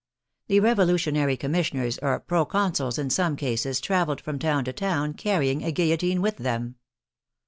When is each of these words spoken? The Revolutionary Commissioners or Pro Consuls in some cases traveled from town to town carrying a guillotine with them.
The 0.47 0.59
Revolutionary 0.61 1.37
Commissioners 1.37 1.99
or 1.99 2.19
Pro 2.21 2.43
Consuls 2.43 2.97
in 2.97 3.11
some 3.11 3.35
cases 3.35 3.79
traveled 3.79 4.19
from 4.19 4.39
town 4.39 4.65
to 4.65 4.73
town 4.73 5.13
carrying 5.13 5.63
a 5.63 5.71
guillotine 5.71 6.23
with 6.23 6.37
them. 6.37 6.77